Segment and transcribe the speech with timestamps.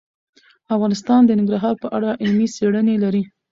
[0.75, 3.23] افغانستان د ننګرهار په اړه علمي څېړنې لري.